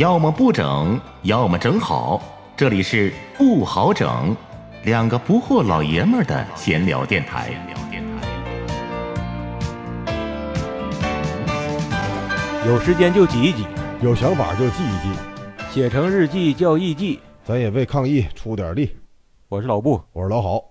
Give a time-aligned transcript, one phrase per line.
[0.00, 2.22] 要么不整，要么整好。
[2.56, 4.34] 这里是不好整，
[4.84, 7.50] 两个不惑老爷们儿的闲聊电台。
[12.66, 13.66] 有时间就挤一挤，
[14.00, 15.20] 有想法就记一记，
[15.70, 17.20] 写成日记叫艺记。
[17.44, 18.96] 咱也为抗疫出点力。
[19.50, 20.64] 我是老布，我是老郝，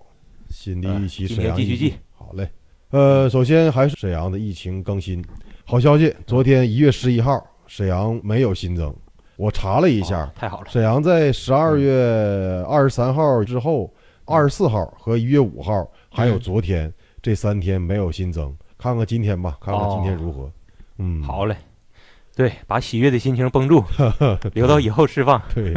[0.48, 1.94] 新的一期沈阳继续记。
[2.10, 2.50] 好嘞，
[2.90, 5.24] 呃，首先还是沈阳的疫情更新。
[5.64, 8.92] 好消息，昨天一月十一号，沈阳没有新增。
[9.40, 13.90] 我查了一下，哦太好了，沈阳在十二月二十三号之后，
[14.26, 18.54] 二十四号和一月五号，还有昨天这三天没有新增。
[18.76, 20.52] 看看今天吧，看看今天如何。
[20.98, 21.56] 嗯，，好嘞。
[22.36, 23.82] 对，把喜悦的心情绷住，
[24.52, 25.74] 留到以后释放对，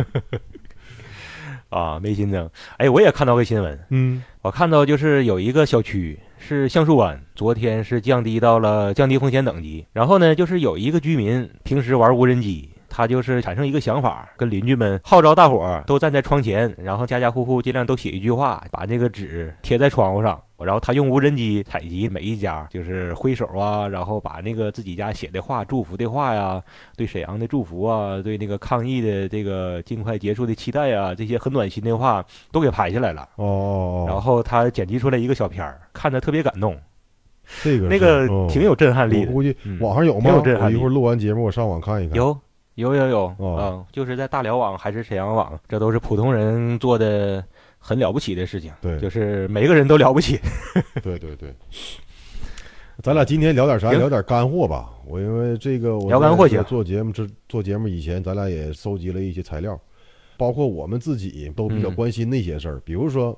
[1.69, 1.97] 啊！
[2.01, 2.49] 没新增。
[2.75, 9.85] 哎，我也看到个新闻，嗯，我看到就是有一个小区是橡树湾，昨天是降低到了降低风险等级。
[9.93, 20.39] 然后呢，就是有一个居民平时玩无人机，他就是产生一个想法，跟邻居们号召大伙儿都站在窗前，然后家家户户尽量都写一句话，把那个纸贴在窗户上。
[20.59, 26.61] 然后他用无人机采集每一家，就是挥手啊，然后把那个自己家写的话、祝福的话呀，
[26.95, 33.27] 对沈阳的祝福啊，对那个抗疫的这个尽快结束的期待啊，这些很暖心的话都给拍下来了。
[33.35, 36.77] 哦，然后他剪辑出来一个小片儿，看着特别感动，
[37.61, 39.31] 这个那个挺有震撼力的。
[39.31, 40.31] 我估计网上有吗？
[40.31, 42.15] 有震撼力一会儿录完节目，我上网看一看。
[42.15, 42.39] 有
[42.75, 47.43] 有有有，哦嗯，就是在大辽网还是沈阳网，这都是普通人做的
[47.77, 48.71] 很了不起的事情。
[48.81, 50.39] 对就是每个人都了不起。
[51.03, 51.53] 对对对，
[53.01, 53.91] 咱俩今天聊点啥？
[53.91, 54.89] 聊点干货吧。
[55.05, 59.79] 我因为这个，我聊干货行做节目之做节目以前，咱俩也收集了一些材料，
[60.37, 63.37] 包括我们自己都比较嗯关心的一些事儿，比如说，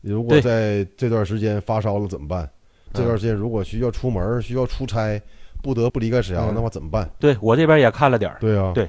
[0.00, 2.50] 如果在这段时间发烧了怎么办？
[2.92, 5.20] 这段时间如果需要出门、需要出差，
[5.64, 7.10] 不得不离开沈阳那我怎么办？
[7.18, 8.86] 对我这边也看了点儿，对啊，对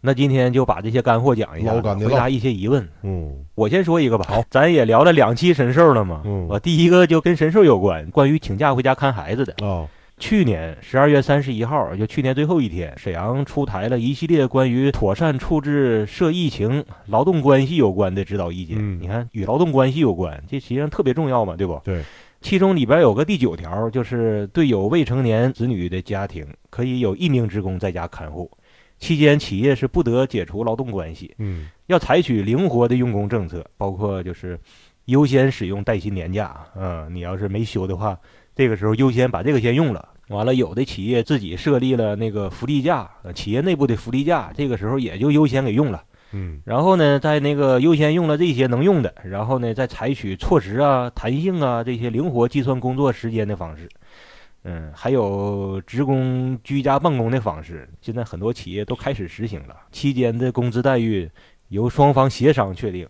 [0.00, 2.88] 那今天就把这些干货讲一下，回答一些疑问。
[3.02, 9.54] 嗯我先说一个吧，好，咱也聊了两期神兽了嘛，嗯我第一个就跟神兽有关，关于请假回家看孩子的。
[9.60, 9.88] 哦
[10.18, 18.76] 去年十二月三十一号，就去年最后一天，沈阳出台了一系列关于妥善处置涉疫情劳动关系有关的指导意见。
[18.78, 21.80] 嗯你看，与劳动关系有关，这实际上特别重要嘛，对不？
[21.82, 22.04] 对。
[22.42, 28.50] 其中里边有个第九条，就是对有未成年子女的家庭，可以有一名职工在家看护，
[28.98, 34.58] 期间企业是不得解除劳动关系，嗯要采取灵活的用工政策，包括就是
[35.04, 36.66] 优先使用带薪年假。
[36.76, 38.18] 嗯，你要是没休的话，
[38.56, 40.08] 这个时候优先把这个先用了。
[40.28, 46.02] 完了，有的企业自己设立了那个福利假，呃企业内部的福利假，这个时候也就优先给用了。
[46.32, 53.88] 嗯然后呢，在那个优先用了这些能用的，然后呢，再采取措施啊、弹性啊这些灵活计算工作时间的方式。
[54.64, 59.76] 嗯，还有职工居家办公的方式，现在很多企业都开始实行了。
[59.90, 61.28] 期间的工资待遇
[61.68, 63.04] 由双方协商确定，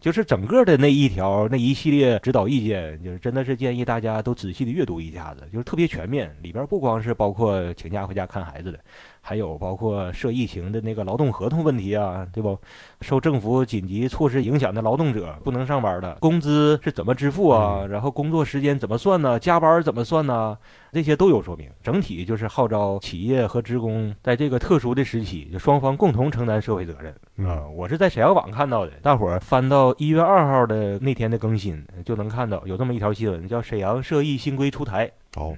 [0.00, 8.80] 就是整个的那一条那一系列指导意见，就是真的是建议大家都仔细的阅读一下子，就是特别全面，里边不光是包括请假回家看孩子的，
[9.26, 12.58] 还有包括涉疫情的那个劳动合同问题啊，对不？
[13.00, 17.86] 受政府紧急措施影响的劳动者不能上班的，工资是怎么支付啊？
[17.88, 19.38] 然后工作时间怎么算呢？
[19.38, 20.58] 加班怎么算呢？
[20.92, 21.70] 这些都有说明。
[21.82, 27.10] 整体就是号召企业和职工在这个特殊的时期，就双方共同承担社会责任。
[27.48, 35.10] 啊、嗯我是在沈阳网看到的，大伙儿翻到一月二号的那天的更新，就能看到有这么一条新闻，叫沈阳涉疫新规出台。
[35.34, 35.54] 好，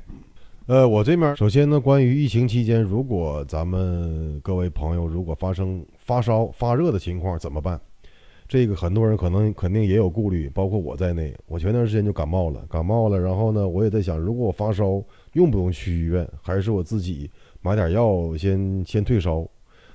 [0.67, 7.81] 呃，我这边首先呢，关于疫情期间，如果咱们各位朋友如果发生发烧、发热的情况怎么办？
[8.49, 11.33] 这个很多人可能肯定也有顾虑，包括我在内。
[11.47, 15.01] 我前段时间就感冒了，感冒了，然后呢，我也在想，如果我发烧，
[15.35, 19.47] 用不用去医院，还是我自己买点药先先退烧？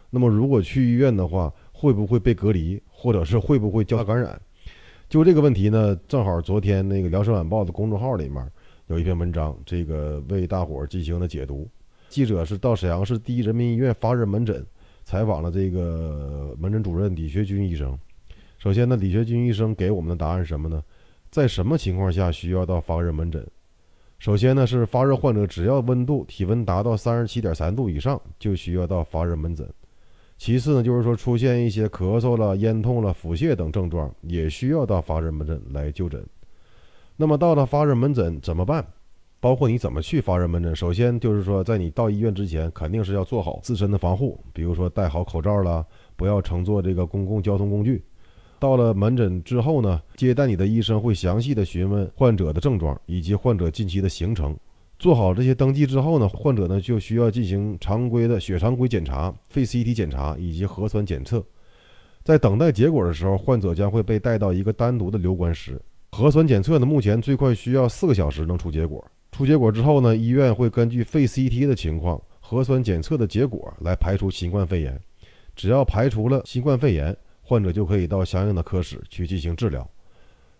[0.09, 4.41] 那么如果去医院的话，会不会被隔离，或者是会不会交叉感染？
[5.09, 8.49] 就这个问题呢，正好昨天那个《辽沈晚报》的公众号里面。
[8.91, 11.65] 有一篇文章，这个为大伙儿进行了解读。
[12.09, 14.65] 记者是到沈阳市第一人民医院发热门诊
[15.05, 17.97] 采访了这个门诊主任李学军医生。
[18.57, 20.83] 首先呢，李学军医生给我们的答案是什么呢？
[21.29, 23.47] 在什么情况下需要到发热门诊？
[24.19, 29.65] 首先呢，是发热患者只要温度体温达到三十七点三度以上，就需要到发热门诊。
[30.37, 36.21] 其次呢，就是说出现一些咳嗽了、咽痛了、腹泻等症状，也需要到发热门诊来就诊。
[37.21, 38.83] 那么到了发热门诊怎么办？
[39.39, 40.75] 包括你怎么去发热门诊？
[40.75, 45.85] 首先就是说，在你到医院之前，肯定是要做好自身的防护，比如说戴好口罩啦，
[46.15, 48.03] 不要乘坐这个公共交通工具。
[48.57, 54.57] 到了门诊之后呢，接待你的医生会详细的询问患者的症状以及患者近期的行程，
[54.97, 61.45] 做好这些登记之后呢，患者呢就需要进行常规的血常规检查、肺 CT 检查以及核酸检测。
[62.23, 65.79] 在等待结果的时候，患者将会被带到一个单独的留观室。
[66.11, 69.03] 核酸检测呢，目前最快需要四个小时能出结果。
[69.31, 74.99] 出结果之后呢，医院会根据肺 CT 的情况、核酸检测的结果来排除新冠肺炎。
[75.55, 79.89] 只要排除了新冠肺炎，患者就可以到相应的科室去进行治疗。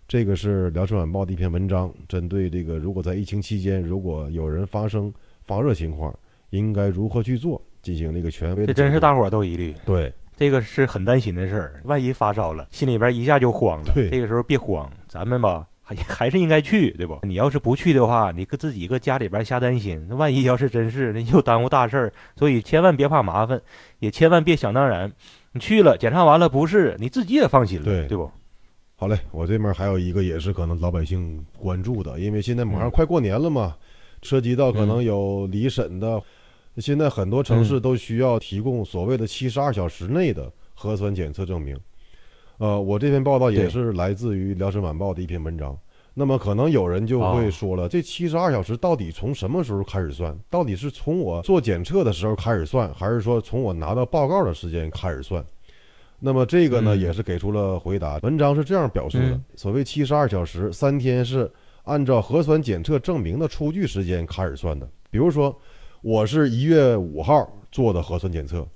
[0.08, 5.14] 这个是《辽城晚报》的一篇文章，针对这个如果在疫情期间，如果有人发生
[5.44, 6.18] 发热情况，
[6.52, 8.68] 应该如何去做，进行那个权威的。
[8.68, 9.76] 这真是大伙儿都疑虑。
[9.86, 13.92] 对，这个是很担心的事儿，万一发烧了，心里边一下就慌了。
[13.94, 17.20] 对这个时候别慌，咱们吧还 还是应该去，对不？
[17.24, 22.14] 你要是不去的话，你搁自己搁家里边瞎担心，那万一要是真是，那又耽误大事儿。
[22.36, 23.62] 所以千万别怕麻烦，
[24.00, 25.12] 也千万别想当然。
[25.54, 28.32] 你去了，检查完了不是，你自己也放心了，对对不？
[28.96, 33.76] 好嘞，我这边还有一个也是可能老百姓关注的，因为现在马上快过年了嘛，
[34.22, 36.22] 涉及到可能有离审的，
[36.82, 41.78] 现在很多城市都需要提供所谓的七十二小时内的核酸检测证明。
[42.58, 45.78] 呃，我这篇报道也是来自于《辽沈晚报》的一篇文章。
[46.14, 50.38] 那么可能有人就会说了，这七十二小时到底从什么时候开始算？
[50.50, 55.44] 到底是从我做检测的时候开始算，还是说从我拿到报告的时间开始算？
[56.20, 58.20] 那么这个呢，嗯也是给出了回答。
[58.24, 61.50] 文章是这样表述的：嗯所谓七十二小时，三天是
[61.84, 64.88] 按照核酸检测证明的出具时间开始算的。
[65.10, 65.58] 比如说，
[66.02, 68.68] 我是一月五号做的核酸检测，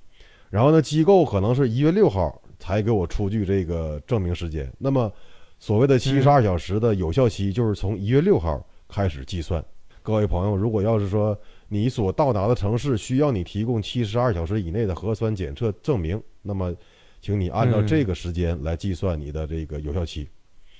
[0.48, 4.72] 然后呢，机构可能是一月六号才给我出具这个证明时间。
[4.78, 5.12] 那么，
[5.58, 9.64] 所谓的七十二小时的有效期就是从一月六号开始计算。
[10.02, 11.36] 各位朋友，如果要是说
[11.66, 16.72] 你所到达的城市需要你提供七十二小时以内的核酸检测证明，那么，
[17.20, 20.28] 请你按照嗯这个时间来计算你的这个有效期。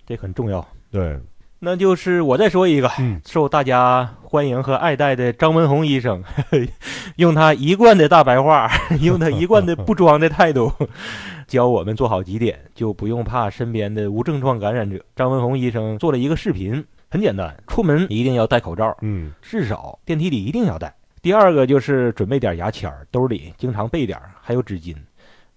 [0.07, 0.65] 这很重要。
[0.93, 1.19] 对，
[1.59, 6.23] 那就是我再说一个，嗯受大家欢迎和爱戴的张文宏医生，
[7.17, 8.71] 用他一贯的大白话，
[9.01, 10.71] 用他一贯的不装的态度，
[11.49, 15.03] 教我们做好几点，就不用怕身边的无症状感染者。
[15.17, 20.95] 张文宏医生做了一个视频，很简单，出门一定要戴口罩，嗯至少电梯里一定要戴。
[21.23, 24.95] 第二个就是准备点牙签儿，兜里经常备点，还有纸巾。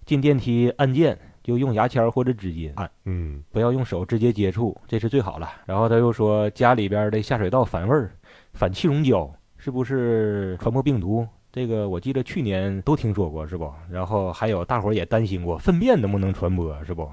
[0.06, 1.16] 进电梯按键
[1.50, 2.88] 就用牙签或者纸巾按。
[3.06, 5.50] 嗯不要用手直接接触，这是最好了。
[5.66, 8.12] 然后他又说，家里边的下水道反味儿、
[8.52, 11.26] 反气溶胶是不是传播病毒？
[11.50, 13.68] 这个我记得去年都听说过，是不？
[13.90, 17.10] 然后还有大伙儿也担心过，粪便能不能传播，是不？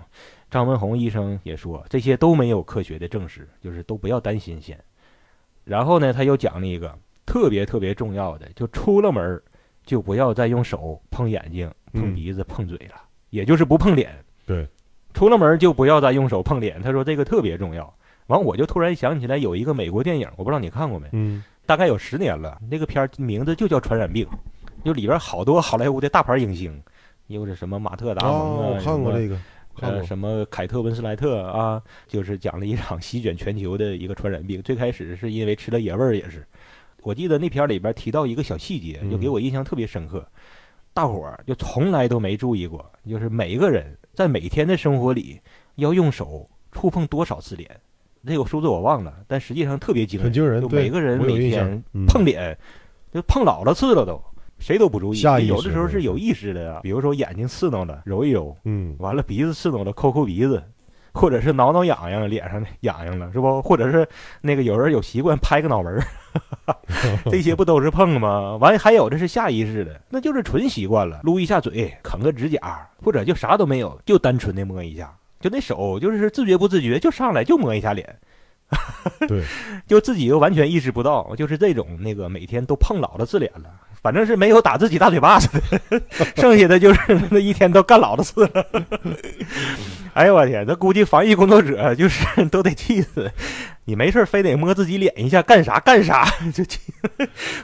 [0.51, 4.80] 张文宏医生也说，这些都没有科学的证实，就是都不要担心先。
[5.63, 6.95] 然后呢，他又讲了一个
[7.25, 9.44] 特别特别重要的，就出了门儿
[9.83, 12.95] 就不要再用手碰眼睛、碰嗯鼻子、碰嘴了，
[13.31, 14.16] 也就是不碰脸。
[14.48, 14.68] 对，
[15.14, 16.82] 出了门就不要再用手碰脸。
[16.82, 17.94] 他说这个特别重要。
[18.28, 21.08] 完，我就突然想起来有一个美国电影，我不知道你看过没？
[21.12, 22.58] 嗯大概有十年了。
[22.72, 24.26] 那个片儿名字就叫《传染病》，
[24.86, 26.82] 就里边好多好莱坞的大牌影星，
[27.28, 29.38] 又是什么马特·达蒙哦，啊，我看过这个，
[29.76, 34.62] 看呃，什么凯特温斯莱特啊，就是讲了一场席卷全球的一个传染病。
[34.62, 36.46] 最开始是因为吃了野味儿，也是。
[37.04, 40.26] 我记得那片儿里边提到一个小细节，就给我印象特别深刻。
[40.98, 45.40] 大伙儿就从来都没注意过，就是每一个人在每天的生活里
[45.76, 47.70] 要用手触碰多少次脸。
[48.26, 52.58] 这个数字我忘了，但实际上特别惊人，很惊人对就每个人每天嗯碰脸，
[53.14, 54.19] 就碰老了次了都，
[54.57, 55.21] 谁都不注意。
[55.45, 60.64] 有的时候是有意识的呀，比如说眼睛刺挠了，揉一揉，嗯完了鼻子刺挠了，抠抠鼻子，
[61.18, 63.62] 或者是挠挠痒痒，脸上痒痒了，是不？
[63.62, 64.07] 或者是
[64.42, 66.76] 那个有人有习惯拍个脑门儿，
[67.30, 68.56] 这些不都是碰吗？
[68.57, 78.16] 完还有这是下意识的，那就是纯习惯了，撸一下嘴，啃个指甲，或者就啥都没有，就单纯的摸一下，就那手就是自觉不自觉就上来就摸一下脸。
[79.30, 79.44] 对，
[79.88, 83.64] 就自己又完全意识不到，就是这种那个每天都碰老了次脸了，
[84.01, 85.49] 反正是没有打自己大嘴巴子
[85.89, 86.01] 的，
[86.37, 86.99] 剩下的就是
[87.30, 88.66] 那一天都干老了次了。
[90.13, 93.30] 哎呦我天，这估计防疫工作者就是都得气死。
[93.85, 96.25] 你没事非得摸自己脸一下，干啥干啥？
[96.54, 96.80] 就气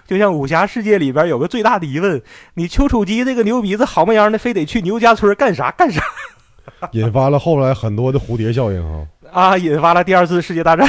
[0.06, 2.22] 就像武侠世界里边有个最大的疑问：
[2.54, 6.02] 你丘处机这个牛鼻子好么样的，非得去牛家村干啥干啥
[6.92, 9.08] 引发了后来很多的蝴蝶效应啊。
[9.32, 9.58] 啊？
[9.58, 10.88] 引发了第二次世界大战。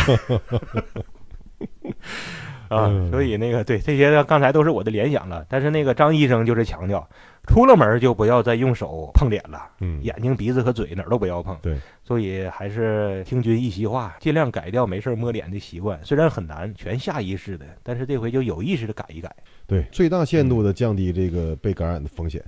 [2.69, 7.09] 啊，嗯所以那个对这些刚才都是我的联想了，但是那个张医生就是强调，
[7.47, 11.57] 出了门就不要再用手碰脸了，嗯，眼睛、鼻子和嘴哪儿都不要碰。
[11.63, 15.99] 对，所以还是听君一席话，尽量改掉没事摸脸的习惯。
[16.03, 19.35] 虽然很难，全下意识的，但是这回就有意识的改一改。
[19.67, 22.43] 对，最大限度的降低这个被感染的风险。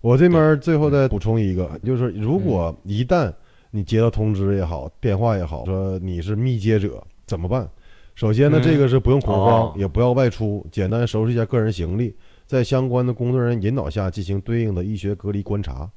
[0.00, 3.32] 我这边最后再补充一个，就是如果一旦
[3.70, 7.68] 你接到通知也好，电话也好，说你是密接者怎么办？
[8.16, 12.14] 首先呢，嗯这个是不用恐慌，哦也不要外出，简单收拾一下个人行李，
[12.46, 15.88] 在相关的工作人员引导下进行对应的医学隔离观察。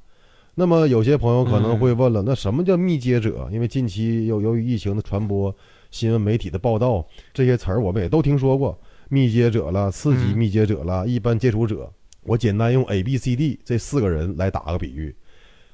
[0.54, 3.48] 那么有些朋友可能会问了，那什么叫密接者？
[3.50, 5.54] 因为近期由由于疫情的传播，
[5.90, 11.90] 新闻媒体的报道，这些词儿我们也都听说过，密接者了、次级嗯密接者了、一般接触者。
[12.24, 15.14] 我简单用 A、B、C、D 这四个人来打个比喻。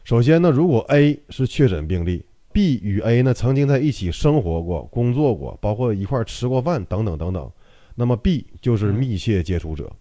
[0.05, 2.25] 首先呢，如果 A 是确诊病例
[2.57, 7.53] ，B 与 A 呢曾经在一起生活过、工作过，包括一块儿吃过饭等等等等，
[7.95, 9.93] 那么 B 就是密切接触者，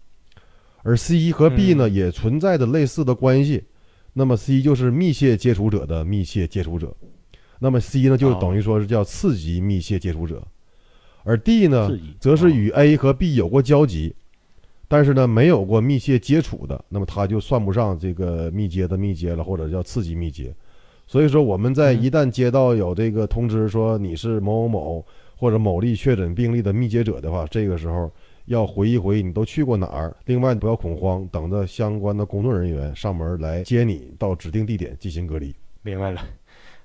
[0.82, 1.94] 而 C 和 B 呢嗯。
[1.94, 3.62] 也存在着类似的关系，
[4.14, 6.96] 那么 C 就是密切接触者的密切接触者，
[7.60, 8.38] 那么 C 呢就哦。
[8.40, 10.42] 等于说是叫次级密切接触者，
[11.26, 14.16] 而 D 呢则是与 A 和 B 有过交集，
[14.88, 20.56] 但是呢没有过密切接触的，那么他就算不上这个密接的密接了，或者叫次级密接。
[21.08, 28.12] 所以说我们在嗯一旦接到有这个通知说你是某某某或者某例确诊病例的密接者的话，这个时候
[28.46, 30.16] 要回忆回忆你都去过哪儿。
[30.26, 35.54] 另外不要恐慌，等着相关的工作人员上门来接你到指定地点进行隔离。
[35.82, 36.22] 明白了。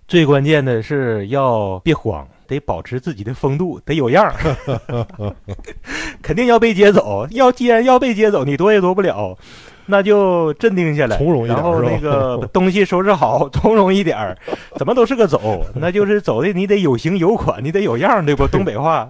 [0.08, 5.34] 最关键的是要别慌，得保持自己的风度，得有样儿。
[6.20, 9.38] 肯定要被接走，要既然要被接走，你躲也躲不了，
[9.90, 14.38] 那就镇定下来，从容一点然后那个把 东西收拾好， 从容一点儿，
[14.76, 18.46] 怎么都是个走， 那就是走的你得有型有款，你得有样儿，对不？
[18.46, 19.08] 东北话。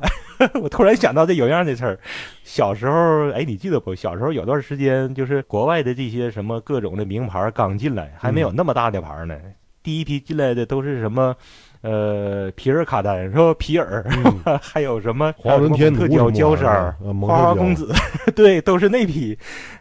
[0.55, 1.99] 我突然想到这有样儿这词儿，
[2.43, 3.95] 小时候，哎，你记得不？
[3.95, 9.37] 小时候有段时间，就是国外的这些什么各种的名牌儿刚进来，还没有那么大的牌儿呢。
[9.83, 11.37] 第一批进来的都是什么，
[11.83, 13.55] 呃，皮尔卡丹是吧？
[13.59, 14.05] 皮尔，
[14.45, 17.91] 嗯 还有什么华伦天特娇娇衫儿、花花公子，
[18.37, 19.37] 对，都是那批。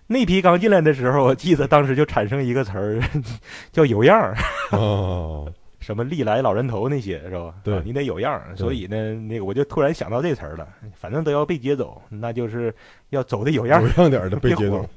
[0.07, 2.99] 那批刚进来的时候，我记得当时就产生一个词儿，
[3.71, 4.35] 叫有样儿。
[4.71, 7.53] 哦，什么历来老人头那些是吧？
[7.63, 8.55] 对啊你得有样儿。
[8.55, 10.67] 所以呢，那个我就突然想到这词儿了。
[10.95, 12.73] 反正都要被接走，那就是
[13.09, 14.87] 要走的有样儿，有样点儿的被接走。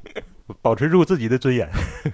[0.60, 1.68] 保持住自己的尊严。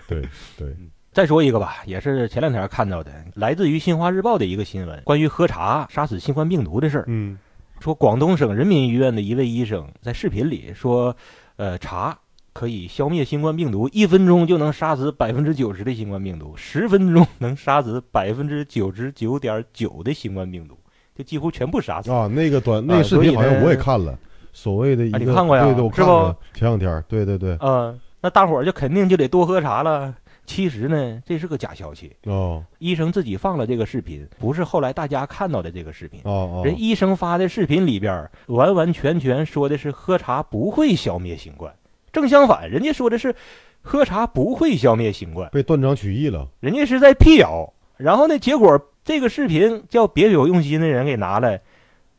[0.07, 0.23] 对
[0.57, 0.75] 对，
[1.13, 7.05] 再说一个吧，也是前两天看到的，来自于《新华日报》的一个新闻，关于喝茶杀死新冠病毒的事儿。
[7.07, 7.39] 嗯
[7.81, 11.17] 说广东省人民医院的一位医生在视频里说，
[11.55, 12.19] 呃，茶
[12.53, 20.77] 可以消灭新冠病毒，一分钟就能杀死百分之九十的新冠病毒，十分钟能杀死百分之九十九点九的新冠病毒，
[21.15, 22.11] 就几乎全部杀死。
[22.11, 24.19] 啊，那个短那啊个视频好像我也看了，
[24.53, 30.13] 所谓的一个啊你看过呀对对，我是不前两天，对对对，嗯、那大伙儿就肯定就得多喝茶了。
[30.49, 32.11] 其实呢，这是个假消息。
[32.25, 36.21] 哦医生自己放了这个视频，不是后来大家看到的这个视频。
[36.25, 41.73] 哦哦，人医生发的视频里边，完完全全说的是喝茶不会消灭新冠，
[42.11, 43.35] 正相反，人家说的是
[43.83, 46.49] 喝茶不会消灭新冠，被断章取义了。
[46.61, 47.71] 人家是在辟谣。
[47.99, 51.61] 然后呢，结果这个视频叫别有用心的人给拿来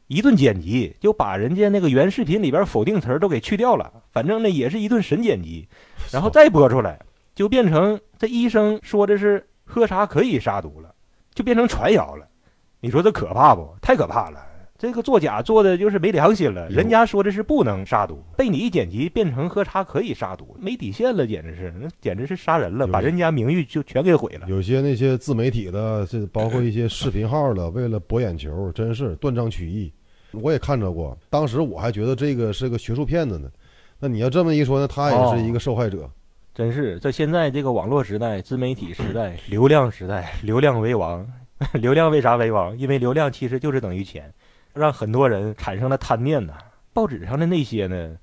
[0.08, 3.92] 一顿剪辑，就把人家那个原视频里边否定词儿都给去掉了。
[4.12, 5.68] 反正呢，也是一顿神剪辑，
[6.12, 7.00] 然后再播出来，
[7.40, 10.94] 就变成这医生说的是喝茶可以杀毒了，
[11.34, 12.28] 就变成传谣了。
[12.82, 13.66] 你说这可怕不？
[13.82, 14.46] 太可怕了！
[14.78, 16.68] 这个作假做的就是没良心了。
[16.68, 24.46] 人家说的是不能杀毒，被你一剪辑变成喝茶可以杀毒，没底线了，简直是，那简直是杀人了，把人家名誉就全给毁了。
[24.50, 29.90] 有些那些自媒体的，这包括一些视频号的，为了博眼球，真是断章取义。
[30.34, 33.50] 我也看着过，当时我还觉得这个是个学术骗子呢。
[33.98, 36.10] 那你要这么一说，那他也是一个受害者。
[36.60, 41.26] 真是，在现在这个网络时代、自媒体时代、流量时代，流量为王。
[41.72, 42.78] 流量为啥为王？
[42.78, 44.34] 因为流量其实就是等于钱，
[44.74, 46.56] 让很多人产生了贪念呐。
[46.92, 48.18] 报纸上的那些呢，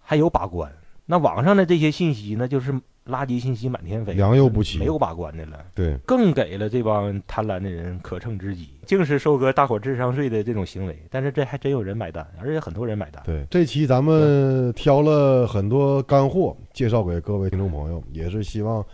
[0.00, 0.70] 还有把关；
[1.04, 2.72] 那网上的这些信息呢，就是
[3.06, 5.58] 垃圾信息满天飞，良莠不齐没有把关的了。
[5.74, 10.96] 对，更给了这帮贪婪的人可乘之机，竟是收割大伙智商税的这种行为。
[11.10, 13.20] 但是这还真有人买单，而且很多人买单。
[13.24, 18.84] 对，这期咱们挑了很多干货，介绍给各位听众朋友，也是希望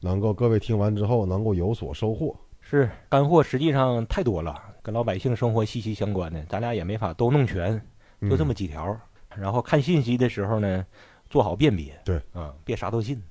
[0.00, 2.34] 能够各位听完之后能够有所收获。
[2.60, 7.78] 是干货，实际上太多了，跟老百姓生活息息相关的，咱俩也没法都弄全，
[8.22, 8.98] 就这么嗯几条。
[9.36, 10.84] 然后看信息的时候呢，
[11.28, 11.98] 做好辨别。
[12.04, 13.22] 对，啊、别啥都信。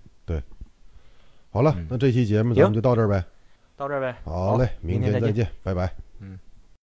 [1.50, 3.24] 好了嗯，那这期节目咱们就到这儿呗。
[3.76, 4.16] 到这儿呗。
[4.24, 5.86] 好嘞，明明天再见拜拜。
[5.86, 6.04] 嗯。